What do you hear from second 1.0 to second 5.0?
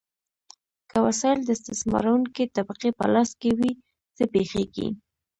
وسایل د استثمارونکې طبقې په لاس کې وي، څه پیښیږي؟